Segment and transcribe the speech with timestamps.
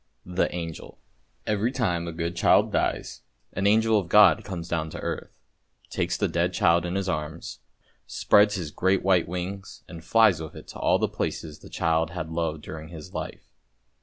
[0.25, 0.97] THE ANGEL
[1.45, 3.21] EVERY time a good child dies,
[3.53, 5.37] an Angel of God comes down to earth,
[5.91, 7.59] takes the dead child in his arms,
[8.07, 12.09] spreads his great white wings and flies with it to all the places the child
[12.09, 13.51] had loved during his life.